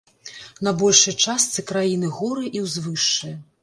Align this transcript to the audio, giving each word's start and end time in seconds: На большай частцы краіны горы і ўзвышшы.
На 0.67 0.73
большай 0.79 1.15
частцы 1.27 1.67
краіны 1.75 2.13
горы 2.19 2.45
і 2.61 2.67
ўзвышшы. 2.69 3.37